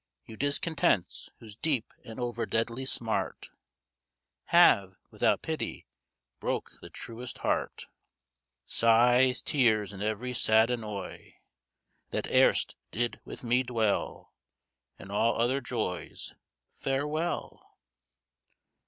[0.25, 3.51] You discontents, whose deep and over deadly smart
[4.45, 5.85] Have, without pity,
[6.39, 7.85] broke the truest heart.
[8.65, 11.35] Sighs, tears, and every sad annoy,
[12.09, 14.33] That erst did with me dwell,
[14.97, 16.33] And all other joys,
[16.73, 17.77] Farewell!